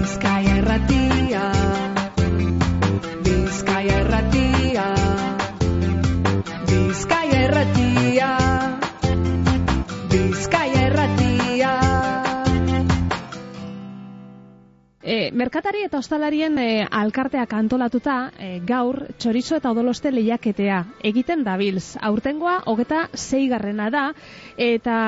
[0.00, 1.09] Bizkaia erratia
[15.32, 20.80] merkatari eta ostalarien e, alkarteak antolatuta e, gaur txorizo eta odoloste lehiaketea
[21.10, 21.96] egiten dabilz.
[22.00, 24.04] Aurtengoa hogeta zeigarrena da
[24.56, 24.98] eta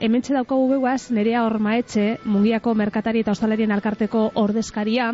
[0.00, 5.12] hementxe daukagu beguaz nerea ormaetxe mungiako merkatari eta ostalarien alkarteko ordezkaria.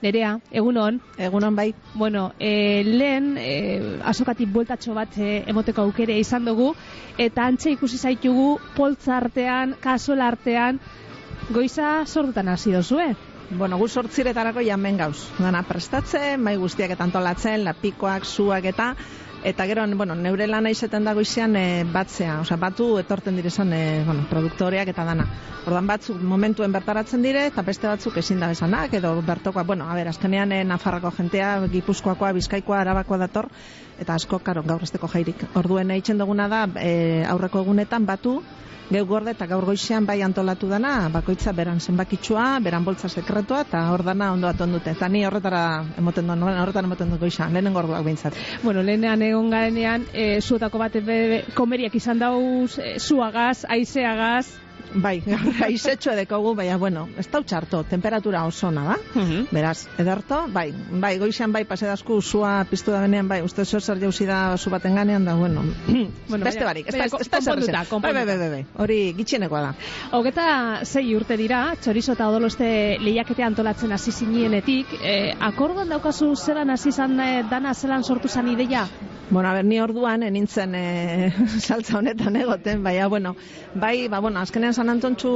[0.00, 0.96] Nerea, egunon.
[1.20, 1.74] Egunon bai.
[1.94, 6.70] Bueno, e, lehen e, azokatik bueltatxo bat e, emoteko aukere izan dugu
[7.20, 10.80] eta antxe ikusi zaitugu poltza artean, kasola artean,
[11.52, 13.12] goiza sortutan hasi dozue.
[13.50, 15.24] Bueno, gu sortziretarako jamen gauz.
[15.40, 18.92] Dana prestatzen, mai guztiak eta antolatzen, lapikoak, zuak eta
[19.44, 24.02] eta gero, bueno, neure lana izeten dago izan e, batzea, osea, batu etorten direzan, e,
[24.04, 25.26] bueno, produktoreak eta dana.
[25.66, 29.94] Ordan batzuk momentuen bertaratzen dire, eta beste batzuk ezin da besanak, edo bertokoa, bueno, a
[29.94, 33.50] ber, azkenean e, Nafarrako jentea, Gipuzkoakoa, Bizkaikoa, Arabakoa dator,
[34.00, 35.44] eta asko, karo, gaur esteko jairik.
[35.54, 38.40] Orduen eitzen duguna da, e, aurreko egunetan batu,
[38.90, 43.84] Geu gorde eta gaur goizean bai antolatu dana, bakoitza beran zenbakitsua, beran boltza sekretua eta
[43.92, 44.96] hor dana ondo atondute.
[44.96, 45.60] Eta ni horretara
[46.00, 48.34] emoten duen, horretara emoten duen goizan, lehenen gorduak behintzat.
[48.64, 50.98] Bueno, lehenean egon garenean, e, zuetako bat
[51.54, 54.46] komeriak izan dauz, e, zuagaz, aizeagaz,
[54.94, 55.20] Bai,
[55.66, 58.96] aizetxo edekogu, baina, bueno, ez dau txarto, temperatura oso da.
[59.14, 59.46] Mhm.
[59.54, 64.00] Beraz, ederto, bai, bai, goizan bai, pasedazku zua piztu da benean, bai, uste zo zer
[64.02, 65.62] jauzi da zu baten ganean, da, bueno,
[66.30, 67.76] Bueno, beste barik, ez da, da zer.
[68.00, 69.70] Bai, bai, bai, bai, hori gitxienekoa da.
[70.16, 70.48] Hogeta
[70.84, 76.92] zei urte dira, txorizo eta odoloste lehiakete antolatzen hasi zinienetik, e, akordoan daukazu zelan hasi
[76.92, 78.86] zan e, dana zelan sortu zan ideia?
[79.30, 81.30] Bueno, a ber, ni orduan enintzen e,
[81.62, 83.36] saltza honetan egoten, baina, bueno,
[83.74, 85.30] bai, ba, bueno, azkenean San Antontxu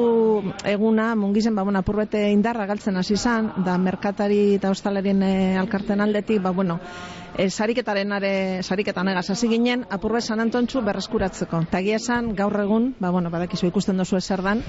[0.66, 6.02] eguna, mungizen, ba, bueno, apurbete indarra galtzen hasi zan, da merkatari eta ostalarien e, alkarten
[6.02, 6.80] aldetik, ba, bueno,
[7.36, 11.64] e, sariketaren are, sariketan egaz hasi ginen, apurbe San Antontxu berreskuratzeko.
[11.68, 14.62] Eta egia esan, gaur egun, ba, bueno, badakizu ikusten dozu ezer dan,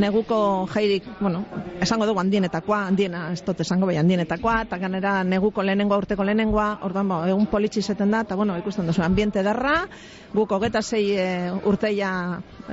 [0.00, 1.44] neguko jairik, bueno,
[1.80, 6.70] esango dugu handienetakoa, handiena, ez dut esango bai handienetakoa, eta ganera neguko lehenengoa urteko lehenengoa,
[6.86, 9.88] orduan, ba, egun politxi da, eta bueno, ikusten duzu, ambiente darra,
[10.34, 11.26] guk hogeta zei e,
[11.66, 12.12] urteia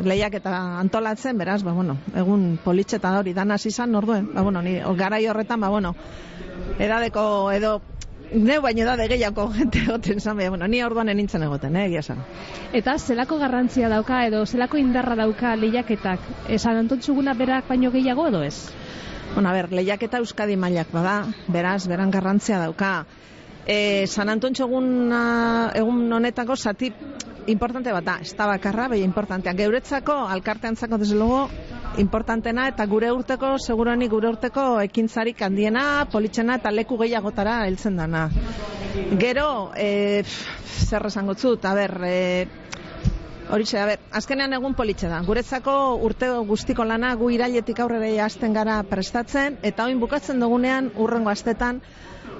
[0.03, 0.53] lehiak eta
[0.83, 4.77] antolatzen, beraz, ba, bueno, egun politxe eta hori dan hasi izan, orduen, ba, bueno, ni,
[4.97, 5.95] garai horretan, ba, bueno,
[6.79, 7.77] edadeko edo
[8.27, 12.01] Neu baino da de gehiago gente egoten zan, bueno, ni orduan enintzen egoten, eh, egia
[12.03, 12.23] esan.
[12.75, 16.19] Eta zelako garrantzia dauka edo zelako indarra dauka lehiaketak?
[16.49, 18.67] Esan antontxuguna berak baino gehiago edo ez?
[19.33, 23.05] Bueno, a ber, lehiaketa Euskadi mailak bada, beraz, beran garrantzia dauka.
[23.67, 26.88] E, San Antontxo egun, ah, egun honetako zati
[27.51, 29.53] importante bat da, ez da bakarra, behi importantea.
[29.59, 31.50] Geuretzako, alkarteantzako, desde luego,
[32.00, 38.29] importantena eta gure urteko, segurani gure urteko ekintzarik handiena, politxena eta leku gehiagotara heltzen dana.
[39.19, 40.23] Gero, e,
[40.88, 42.47] zer esango zut, a ber, e,
[43.47, 45.22] Horixe, a ber, azkenean egun politxe da.
[45.23, 45.73] Guretzako
[46.03, 51.79] urte guztiko lana gu irailetik aurrera hasten gara prestatzen eta oin bukatzen dugunean urrengo astetan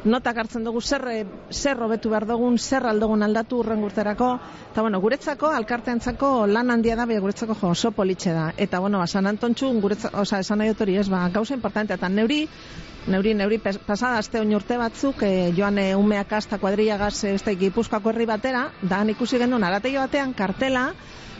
[0.08, 4.32] notak hartzen dugu zer, eh, zer hobetu behar dugun, zer aldogun aldatu urrengo urterako.
[4.72, 8.52] Eta bueno, guretzako, alkarteantzako lan handia da, baina guretzako jo, oso politxe da.
[8.58, 11.94] Eta bueno, ba, San Antontxu, guretzako, oza, esan nahi dut hori ez, ba, gauza importante.
[11.94, 12.46] Eta neuri,
[13.08, 17.54] neuri, neuri, pasada aste oin urte batzuk, e, joan e, umeak hasta kuadriagaz, ez da,
[17.54, 20.92] gipuzkoako herri batera, da ikusi genuen arategi batean kartela,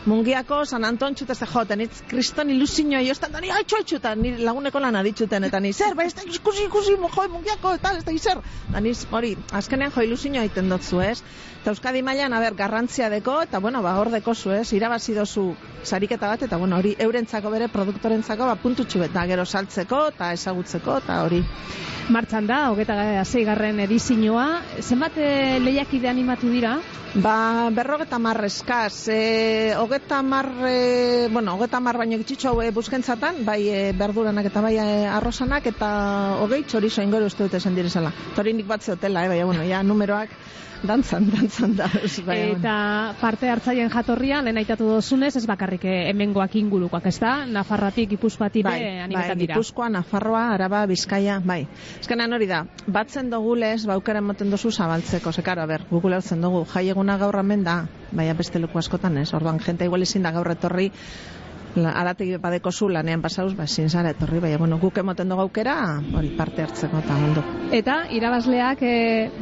[0.08, 4.30] Mungiako San Antontxu eta jo, eta nitz kriston ilusioa jostan, da ni haitxo eta ni
[4.38, 7.92] laguneko lan aditxuten, eta ni zer, ba, ez da ikusi ikusi, mo, jo, mungiako, eta
[7.98, 8.40] ez da izer.
[8.72, 11.18] Da niz, hori, azkenean jo ilusioa egiten dotzu, ez?
[11.68, 14.70] Eta Euskadi mailan, a ber, garrantzia deko, eta bueno, ba, hor deko zu, ez?
[14.72, 15.42] Irabazi dozu
[15.84, 20.32] sariketa bat, eta bueno, hori eurentzako bere produktorentzako, ba, puntutxu bet, da, gero saltzeko, eta
[20.38, 21.44] ezagutzeko, eta hori.
[22.08, 24.46] Martxan da, hogeta zeigarren edizioa.
[24.80, 26.78] Zenbat e, lehiakide animatu dira?
[27.20, 32.70] Ba, berrogeta mar eskaz, e, hogeta mar, e, bueno, hogeta mar baino gitxitxo hau e,
[32.72, 34.86] buskentzatan, bai e, berduranak eta bai e,
[35.18, 35.90] arrosanak, eta
[36.44, 38.12] hogei txorizo ingoro uste dute esan direzala.
[38.36, 40.32] Torinik bat zeotela, eh, bai, bueno, ja, numeroak
[40.82, 41.88] dantzan, dantzan da.
[42.02, 42.38] ez, bai.
[42.52, 42.74] Eta
[43.20, 47.34] parte hartzaien jatorrian, lehen aitatu dozunez, ez bakarrik eh, hemengoak ingurukoak, ez da?
[47.46, 49.54] Nafarratik, Gipuzkoatik bai, be, bai, dira.
[49.54, 51.64] Gipuzkoa, Nafarroa, Araba, Bizkaia, bai.
[51.98, 52.58] Ezkenan hori da,
[52.94, 56.84] batzen dugu lez, baukera ematen dozu zabaltzeko, ze karo, a ber, Google hartzen dugu, jai
[56.92, 57.74] eguna gaur hemen da,
[58.12, 60.92] baina beste leku askotan ez, orduan jente igual ezin da gaur etorri,
[61.76, 65.76] arategi badeko zu lanean pasauz, ba, ezin zara etorri, baina, bueno, guk emoten dugu aukera,
[66.16, 67.44] hori parte hartzeko eta ondo.
[67.72, 68.94] Eta irabazleak e,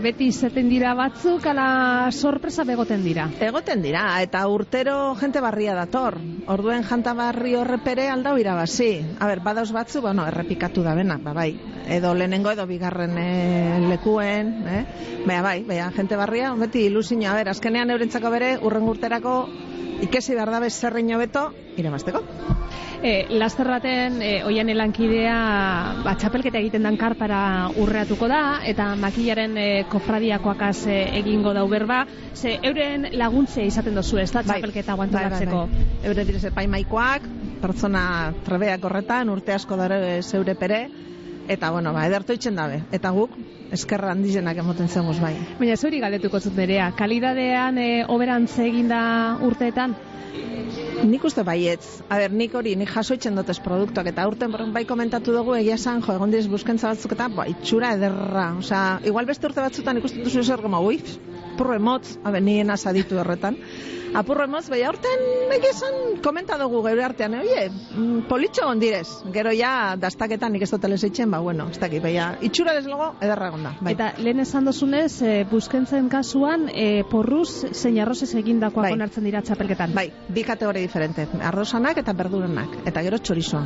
[0.02, 3.28] beti izeten dira batzuk, ala sorpresa begoten dira.
[3.40, 6.18] Egoten dira, eta urtero jente barria dator.
[6.52, 8.90] Orduen janta barri horrepere aldau irabazi.
[9.20, 11.52] A ber, badauz batzu, bueno, errepikatu da bena, ba, bai.
[11.86, 14.82] Edo lehenengo edo bigarren e, lekuen, eh?
[15.26, 19.36] Baina, bai, baina, jente barria, beti ilusio, a ber, azkenean eurentzako bere, urren urterako
[20.02, 22.22] ikesi behar dabe zerrein hobeto irabazteko.
[23.02, 25.36] E, Lasterraten e, oian elankidea
[26.04, 32.06] ba, txapelketa egiten dan kartara urreatuko da, eta makillaren e, kofradiakoakaz e, egingo dau berba,
[32.34, 34.56] ze euren laguntzea izaten dozu ez da Bai.
[34.60, 35.66] txapelketa Bai, bai, guantolatzeko.
[35.66, 35.88] bai.
[36.08, 37.28] Eure direz epaimaikoak,
[37.62, 38.06] pertsona
[38.48, 40.86] trebeak horretan, urte asko dara zeure pere,
[41.48, 42.82] eta, bueno, ba, ederto itxen dabe.
[42.92, 43.36] Eta guk,
[43.74, 45.34] eskerra handizenak emoten zengoz bai.
[45.60, 49.00] Baina zeuri galdetuko zut nerea, kalidadean e, oberantze eginda
[49.46, 49.96] urteetan?
[51.06, 52.02] Nik uste baietz.
[52.08, 55.76] A ber, nik hori, nik jaso itxen dotez produktuak, eta urten bai komentatu dugu, egia
[55.80, 58.50] esan, jo, egon direz buskentza batzuk eta, ba, itxura ederra.
[58.60, 61.00] Osea, igual beste urte batzutan ikusten duzu zer goma, ui,
[61.56, 63.58] purro emotz, a ber, nien asaditu horretan.
[64.16, 68.80] Apurro emotz, bai, aurten egia esan, komenta dugu geure artean, eh, oie, mm, politxo egon
[68.80, 69.08] direz.
[69.34, 72.14] Gero ja, dastaketan nik ez dutele zeitzen, ba, bueno, ez dakit, bai,
[72.46, 73.74] itxura desde luego, ederra egon da.
[73.80, 73.92] Bai.
[73.92, 78.92] Eta lehen esan dozunez, e, buskentzen kasuan, e, porruz zein arrozez egindakoak Bai.
[78.94, 79.92] onartzen dira txapelketan.
[79.94, 81.28] Bai, bi kategori diferente.
[81.42, 82.80] Arrozanak eta berdurenak.
[82.86, 83.64] Eta gero txorizoa.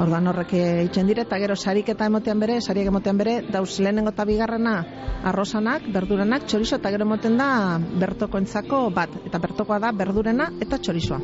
[0.00, 4.24] Orduan horrek eitzen dire, eta gero sariketa emotean bere, sariek emotean bere, dauz lehenengo eta
[4.24, 4.78] bigarrena
[5.24, 9.14] arrozanak, berdurenak, txorizo, eta gero emoten da bertokoentzako bat.
[9.26, 11.20] Eta bertokoa da berdurena eta txorizoa.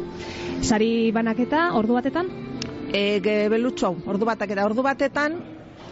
[0.63, 2.31] Sari banaketa, ordu batetan?
[2.93, 3.21] E,
[3.51, 5.41] belutxo hau, ordu batak eta ordu batetan,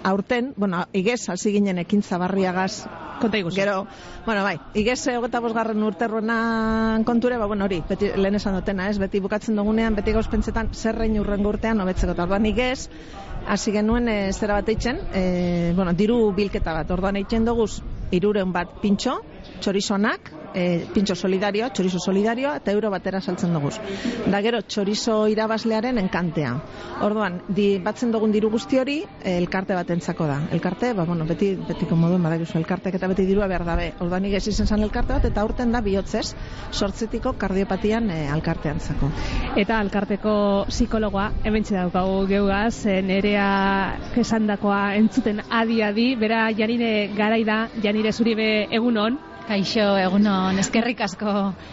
[0.05, 2.85] aurten, bueno, igez, hasi ginen ekintza barriagaz
[3.21, 3.57] Konta iguzu.
[3.57, 3.87] Gero,
[4.27, 8.99] bueno, bai, igez hogeta bosgarren urterronan konture, ba, bueno, hori, beti, lehen esan dutena, ez,
[8.99, 12.89] beti bukatzen dugunean, beti gauz pentsetan, zerrein urren urtean, hobetzeko, orduan igez,
[13.47, 17.79] hasi genuen e, zera bat eitzen, e, bueno, diru bilketa bat, orduan eitzen duguz,
[18.11, 19.21] irureun bat pintxo,
[19.61, 23.75] txorizonak, e, pintxo solidario, txorizo solidarioa, eta euro batera saltzen duguz.
[24.31, 26.55] Da gero, txorizo irabazlearen enkantea.
[27.05, 30.39] Orduan, di, batzen dugun diru guzti hori, e, elkarte batentzako da.
[30.55, 33.91] Elkarte, ba, bueno, beti, betiko moduen badakizu, elkartek eta beti dirua behar dabe.
[34.01, 36.35] Orduan, igez izen elkarte bat, eta aurten da bihotzez,
[36.73, 39.11] sortzetiko kardiopatian e, alkarteantzako.
[39.61, 40.37] Eta alkarteko
[40.71, 49.85] psikologoa, hemen daukagu geugaz, nerea kesandakoa entzuten adi-adi, bera janire garaida, janire zuribe egunon, Kaixo,
[50.01, 51.33] egunon, eskerrik asko,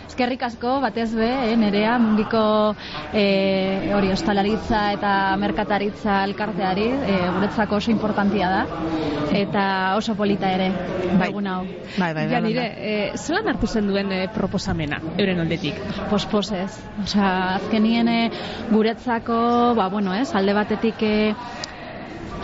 [0.10, 2.42] eskerrik asko, batez be, eh, nerea mundiko
[3.16, 8.66] eh, hori ostalaritza eta merkataritza elkarteari, eh, guretzako oso importantia da,
[9.32, 9.64] eta
[9.96, 10.68] oso polita ere,
[11.16, 11.30] Bai.
[11.30, 11.62] egun hau.
[11.64, 12.92] Bai, bai, bai, janire, bai.
[12.92, 15.80] e, zelan hartu zen duen e, proposamena, euren ondetik?
[16.12, 16.72] Posposez,
[17.06, 18.30] osea, azkenien eh,
[18.72, 19.42] guretzako,
[19.80, 21.36] ba, bueno, ez, alde batetik eh,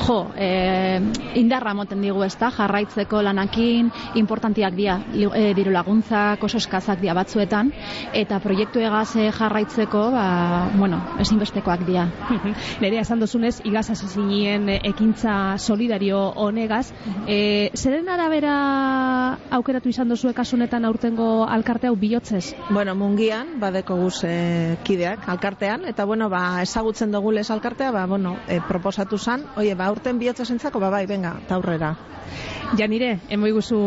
[0.07, 1.01] Jo, eh,
[1.35, 7.13] indarra moten digu ez da, jarraitzeko lanakin, importantiak dira, eh, diru laguntzak, oso eskazak dira
[7.13, 7.73] batzuetan,
[8.13, 12.07] eta proiektu egaz eh, jarraitzeko, ba, bueno, ezinbestekoak dira.
[12.79, 16.93] Nerea esan dozunez, igaz e, ekintza solidario honegaz.
[17.27, 22.55] E, zeren arabera aukeratu izan dozue kasunetan aurtengo alkarte hau bihotzez?
[22.69, 28.05] Bueno, mungian, badeko guz e, kideak, alkartean, eta bueno, ba, ezagutzen dugu lez alkartea, ba,
[28.05, 31.95] bueno, e, proposatu zan, oie, ba, urten bihotza zentzako, ba, bai, venga, eta aurrera.
[32.75, 33.77] Janire, emoi guzu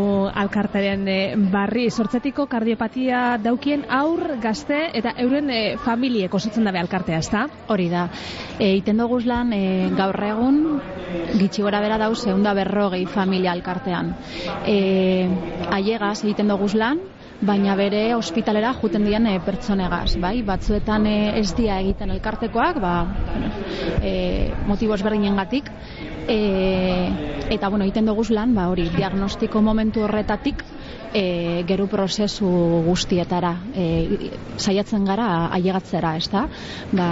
[0.41, 1.17] alkartaren e,
[1.53, 7.45] barri sortzetiko kardiopatia daukien aur, gazte eta euren e, familiek osatzen dabe alkartea, ezta?
[7.69, 8.07] Hori da,
[8.57, 10.61] e, iten doguz lan e, gaur egun
[11.37, 14.15] gitxi gora bera dauz eunda berrogei familia alkartean.
[14.65, 15.29] E,
[15.77, 17.05] aiegaz egiten doguz lan,
[17.41, 20.41] baina bere ospitalera juten dien e, pertsonegaz, bai?
[20.47, 22.95] Batzuetan e, ez dia egiten elkartekoak, ba,
[23.29, 23.53] bueno,
[24.05, 24.13] e,
[24.69, 25.71] motibo ezberdinengatik,
[26.31, 27.11] e,
[27.51, 30.63] eta bueno, egiten doguz lan, ba, hori, diagnostiko momentu horretatik,
[31.13, 32.49] e, geru prozesu
[32.87, 33.87] guztietara e,
[34.57, 36.47] saiatzen gara ailegatzera, ez da?
[36.95, 37.11] Ba,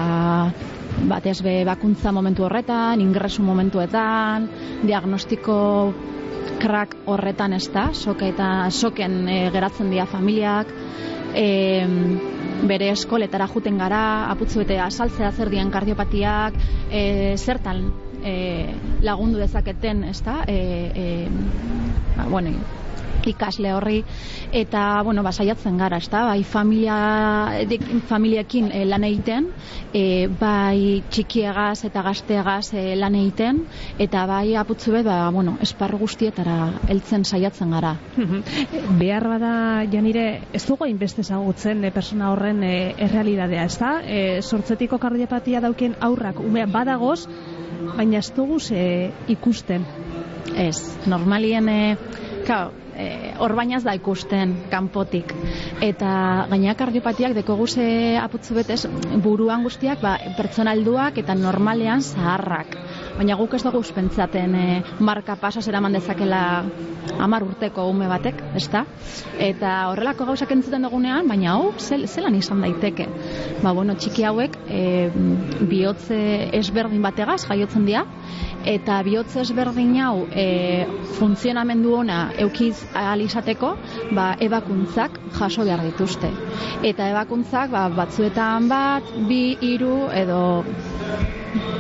[1.11, 4.49] batez be bakuntza momentu horretan, ingresu momentuetan,
[4.87, 5.59] diagnostiko
[6.63, 10.71] krak horretan ez da, soke eta soken e, geratzen dira familiak,
[11.35, 11.49] e,
[12.69, 16.55] bere eskoletara juten gara, aputzu eta asaltzea zer dien kardiopatiak,
[16.91, 17.87] e, zertan
[18.25, 20.43] e, lagundu dezaketen, ezta?
[20.47, 20.59] E,
[20.95, 21.07] e,
[22.17, 22.57] ba, bueno,
[23.29, 24.03] ikasle horri.
[24.53, 26.25] Eta bueno ba saiatzen gara ezta?
[26.25, 26.97] Bai familia
[28.09, 29.51] familiekin e, lan egiten
[29.93, 33.65] e, bai txikiegaz eta gazteegaz e, lan egiten
[33.99, 37.97] eta bai aputzu be ba bueno esparru guztietara heltzen saiatzen gara.
[39.01, 39.55] Behar bada
[39.93, 43.99] janire ez dugu hainbeste ezagutzen e, persona horren e, errealidadea ezta?
[44.05, 47.27] E, sortzetiko kardiopatia dauken aurrak umea badagoz
[47.97, 49.85] baina ez dugu ze ikusten
[50.57, 50.76] ez
[51.07, 51.97] normalien e,
[52.49, 55.35] Claro, eh, orbainaz da ikusten kanpotik.
[55.85, 57.59] Eta gaina kardiopatiak deko
[58.23, 58.87] aputzu betez,
[59.21, 62.73] buruan guztiak ba, pertsonalduak eta normalean zaharrak.
[63.19, 64.67] Baina guk ez dugu uspentzaten e,
[65.03, 66.43] marka pasaz eraman dezakela
[67.19, 68.85] amar urteko ume batek, ezta?
[69.43, 73.09] Eta horrelako gauzak entzuten dugunean, baina hau, zel, zelan izan daiteke.
[73.65, 74.83] Ba, bueno, txiki hauek, e,
[75.71, 76.21] bihotze
[76.61, 78.05] ezberdin bategaz jaiotzen dira,
[78.69, 80.87] eta bihotze ezberdin hau e,
[81.19, 83.73] funtzionamendu ona eukiz ahal izateko,
[84.15, 86.31] ba, ebakuntzak jaso behar dituzte.
[86.87, 90.41] Eta ebakuntzak ba, batzuetan bat, bi, hiru edo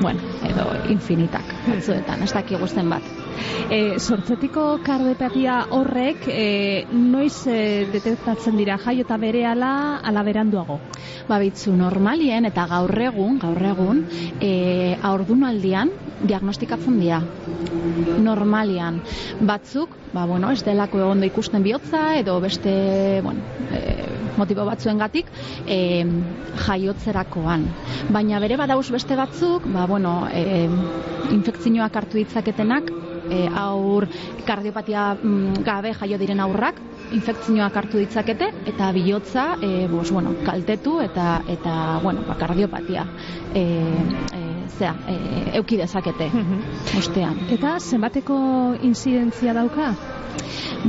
[0.00, 3.04] bueno, edo infinitak batzuetan, ez daki guzten bat.
[3.70, 10.80] E, sortzetiko kardepatia horrek e, noiz e, detektatzen dira jaio eta bere ala, beranduago?
[11.28, 14.04] Ba, bitzu, normalien eta gaur egun, gaur egun,
[14.40, 17.20] e, aurdunaldian diagnostikatzen dira.
[18.18, 19.02] Normalian.
[19.46, 25.30] Batzuk, ba, bueno, ez delako egon ikusten bihotza, edo beste, bueno, e, motibo batzuengatik
[25.66, 26.04] e,
[26.66, 27.66] jaiotzerakoan.
[28.14, 30.66] Baina bere badauz beste batzuk, ba, bueno, e,
[31.34, 32.92] infekzioak hartu ditzaketenak,
[33.30, 34.06] e, aur
[34.46, 36.80] kardiopatia mm, gabe jaio diren aurrak,
[37.14, 43.06] infekzioak hartu ditzakete eta bihotza e, bos, bueno, kaltetu eta eta bueno, ba, kardiopatia
[43.54, 44.42] e, e,
[44.78, 45.16] zea, e,
[45.60, 46.30] euki dezakete
[46.98, 47.46] ostean.
[47.54, 48.38] Eta zenbateko
[48.88, 49.92] inzidentzia dauka?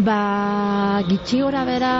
[0.05, 1.93] Ba, gitxi gora bera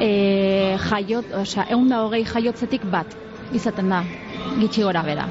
[0.00, 3.16] e, jaiot, osea, egun da hogei jaiotzetik bat
[3.54, 4.02] izaten da,
[4.60, 5.28] gitxi gora bera.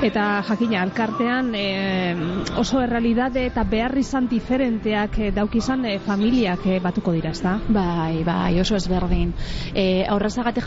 [0.00, 2.14] Eta jakina, alkartean e,
[2.56, 7.58] oso errealidade eta behar izan diferenteak e, daukizan e, familiak e, batuko dira, ezta?
[7.68, 9.34] Bai, bai, oso ezberdin.
[9.74, 10.64] E, Horrezagate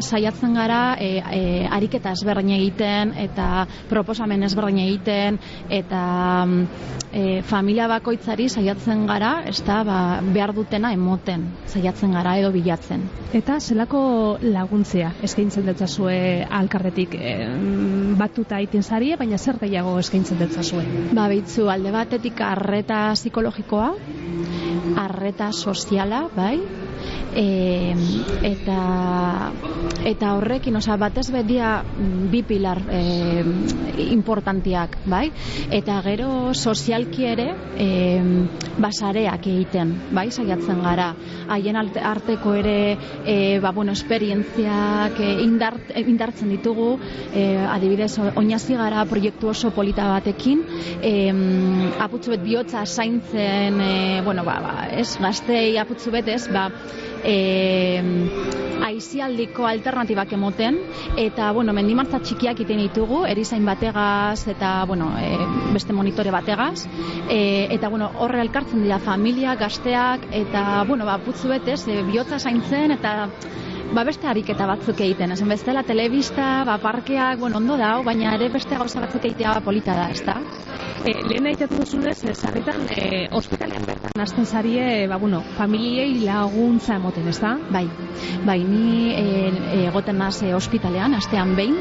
[0.00, 5.36] saiatzen gara e, e, ariketa ezberdin egiten eta proposamen ezberdin egiten
[5.68, 6.00] eta
[7.12, 13.04] e, familia bakoitzari saiatzen gara, ezta, ba, behar dutena emoten saiatzen gara edo bilatzen.
[13.36, 14.02] Eta zelako
[14.40, 17.36] laguntzea eskaintzen dut zazue alkartetik e,
[18.16, 20.84] batuta egiten zarie, baina zer gehiago eskaintzen dut zazue?
[21.12, 23.88] Ba, bitzu, alde batetik arreta psikologikoa,
[25.02, 26.60] arreta soziala, bai,
[27.34, 27.94] e,
[28.42, 28.80] eta
[30.04, 33.42] eta horrekin, osea, batez bedia mm, bi pilar e,
[34.10, 35.28] importantiak, bai?
[35.70, 37.88] Eta gero sozialki ere e,
[38.80, 40.28] basareak egiten, bai?
[40.30, 41.10] Saiatzen gara.
[41.50, 46.94] Haien arteko ere e, ba, bueno, esperientziak e, indart, indartzen ditugu,
[47.34, 50.64] e, adibidez, oinazi gara proiektu oso polita batekin,
[51.02, 51.14] e,
[52.00, 53.92] aputzu bet bihotza zaintzen, e,
[54.24, 56.68] bueno, ba, ba, ez, gaztei aputzu bet, ez, ba,
[57.24, 58.00] e,
[58.90, 60.78] aizialdiko alternatibak emoten
[61.20, 65.36] eta bueno, mendimartza txikiak iten ditugu erizain bategaz eta bueno, e,
[65.74, 66.86] beste monitore bategaz.
[67.28, 72.38] E, eta bueno, horre elkartzen dira familia, gazteak eta bueno, ba, putzu betez, e, bihotza
[72.38, 73.14] zaintzen eta
[73.94, 78.48] ba beste ariketa batzuk egiten, esan bestela telebista, ba parkeak, bueno, ondo da, baina ere
[78.52, 80.36] beste gauza batzuk egitea ba, polita da, ezta?
[81.00, 87.26] E, lehen aitetu zunez, zarritan, e, ospitalean bertan, nazten zarie, ba, bueno, familiei laguntza emoten,
[87.32, 87.56] ezta?
[87.72, 87.86] Bai,
[88.46, 89.10] bai, ni
[89.86, 91.78] egoten e, naz e, ospitalean, astean behin,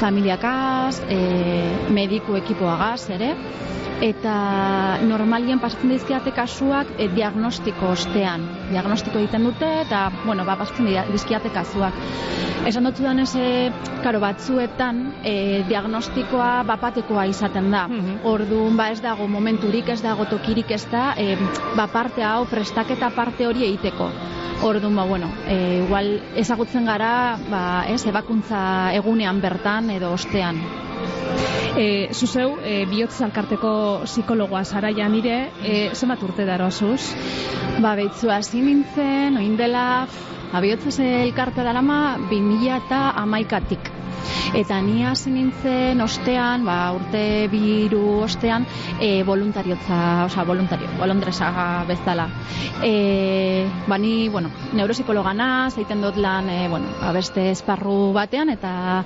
[0.00, 1.20] familiakaz, e,
[1.92, 3.34] mediku ekipoagaz, ere,
[4.02, 8.48] eta normalien pasatzen dizkiate kasuak e, diagnostiko ostean.
[8.72, 11.94] Diagnostiko egiten dute eta, bueno, ba, pasatzen dizkiate kasuak.
[12.66, 13.30] Esan dut zudan ez,
[14.02, 17.86] karo, batzuetan e, diagnostikoa bapatekoa izaten da.
[17.88, 21.36] Mm Orduan, ba, ez dago momenturik, ez dago tokirik ez da, e,
[21.78, 24.10] ba, parte hau, prestaketa parte hori egiteko.
[24.66, 28.62] Orduan, ba, bueno, e, igual ezagutzen gara, ba, ez, ebakuntza
[28.98, 30.62] egunean bertan edo ostean.
[31.76, 37.14] E, zuzeu, e, bihotz alkarteko psikologoa zara nire, e, zenbat urte daro azuz?
[37.80, 40.06] Ba, behitzu hasi nintzen, oin dela,
[40.52, 44.01] ba, bihotz elkarte dara ma, 2000 eta amaikatik.
[44.54, 48.66] Eta ni hasi nintzen ostean, ba, urte biru ostean,
[49.00, 52.28] e, voluntariotza, osea, voluntario, bolondresa bezala.
[52.84, 55.32] E, ba, ni, bueno, neuropsikologa
[55.70, 59.04] zeiten dut lan, e, bueno, ba, beste esparru batean, eta,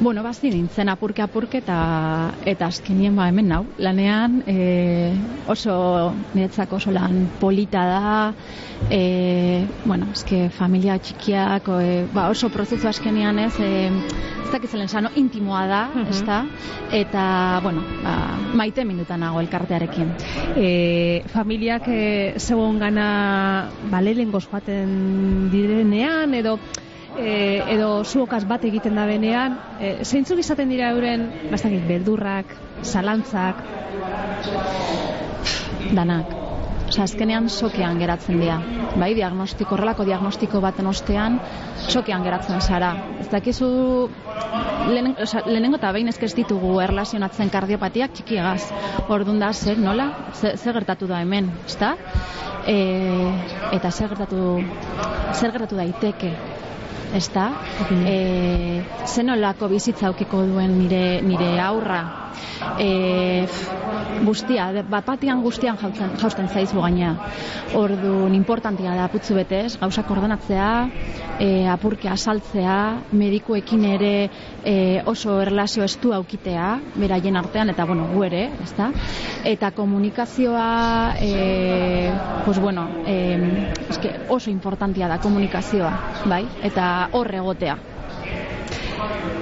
[0.00, 5.12] bueno, bazi nintzen apurke apurke, eta, eta azkenien, ba, hemen nau, lanean, e,
[5.48, 8.32] oso, niretzako oso lan polita da,
[8.90, 13.90] e, bueno, eske familia txikiak, e, ba, oso prozesu azkenian ez, e,
[14.46, 16.08] ez dakitzen sano, intimoa da, Mhm.
[16.10, 16.44] ez da,
[16.92, 18.16] eta, bueno, ba,
[18.54, 20.12] maite minutan nago elkartearekin.
[20.56, 26.58] E, familiak e, zegoen gana balelengoz joaten direnean, edo
[27.18, 33.62] e, edo zuokaz bat egiten da benean, e, zeintzuk izaten dira euren, bastakit, beldurrak, zalantzak,
[35.94, 36.45] danak.
[36.96, 38.54] Osa, azkenean sokean geratzen dira.
[38.96, 41.34] Bai, diagnostiko, horrelako diagnostiko baten ostean,
[41.92, 42.94] sokean geratzen zara.
[43.20, 43.68] Ez dakizu,
[44.88, 48.72] lehen, osa, lehenengo eta behin ez ditugu erlazionatzen kardiopatiak txikiagaz.
[49.12, 50.08] Orduan da, zer, nola?
[50.32, 51.92] Zer, zer gertatu da hemen, ezta?
[52.64, 52.78] E,
[53.76, 54.56] eta zer gertatu,
[55.34, 56.32] zer gertatu daiteke,
[57.16, 57.48] ezta?
[58.06, 62.02] E, zenolako bizitza aukiko duen nire, nire aurra.
[62.80, 63.46] E,
[64.24, 67.14] guztia, bat batian guztian jautzen, jausten zaizu gaina.
[67.76, 70.70] Orduan, importantia da putzu betez, gauzak ordenatzea,
[71.40, 72.76] e, apurke asaltzea,
[73.16, 74.12] medikuekin ere
[74.64, 78.90] e, oso erlazio estu aukitea, beraien artean, eta bueno, gu ere, ezta?
[79.46, 82.10] Eta komunikazioa, e,
[82.44, 83.16] pues bueno, e,
[83.90, 85.92] eske oso importantia da komunikazioa,
[86.26, 86.44] bai?
[86.66, 87.76] Eta hor egotea.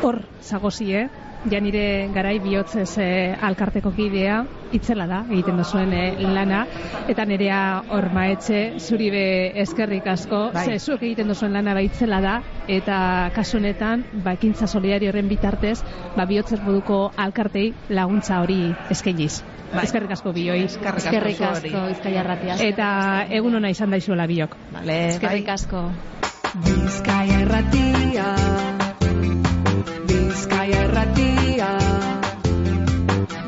[0.03, 1.09] hor zagozie,
[1.51, 3.07] ja nire garai bihotzez e,
[3.41, 4.43] alkarteko kidea,
[4.77, 6.03] itzela da, egiten duzuen e,
[6.35, 6.65] lana,
[7.09, 7.61] eta nerea
[7.93, 9.25] hor maetxe, zuri be
[9.63, 10.65] eskerrik asko, Bai.
[10.67, 15.29] ze zuek egiten duzuen lana ba itzela da, eta kasu honetan, ba, ekintza solidario horren
[15.29, 15.83] bitartez,
[16.17, 19.43] ba, bihotzez moduko alkartei laguntza hori eskainiz.
[19.75, 19.85] Bai.
[19.89, 20.65] Eskerrik asko bioi.
[20.69, 22.59] Eskerrik asko, Bizkaia Erratia.
[22.63, 22.89] Eta
[23.31, 24.55] egun ona izan daizuela biok.
[24.73, 25.55] Vale, Eskerrik bai.
[25.55, 25.89] asko.
[26.63, 28.27] Bizkaia erratia.
[30.07, 31.71] Bizkaia erratia.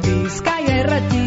[0.03, 1.26] Bizkaia erratia